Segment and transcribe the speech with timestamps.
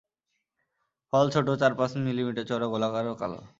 [1.13, 3.39] ফল ছোট, চার-পাঁচ মিলিমিটার চওড়া, গোলাকার ও কালো।